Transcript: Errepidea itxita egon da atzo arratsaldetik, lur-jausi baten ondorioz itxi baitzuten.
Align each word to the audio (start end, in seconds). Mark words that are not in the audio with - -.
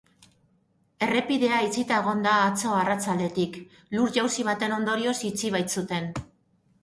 Errepidea 1.07 1.59
itxita 1.65 1.99
egon 2.03 2.23
da 2.27 2.31
atzo 2.45 2.71
arratsaldetik, 2.77 3.59
lur-jausi 3.97 4.47
baten 4.49 4.75
ondorioz 4.81 5.17
itxi 5.29 5.55
baitzuten. 5.57 6.11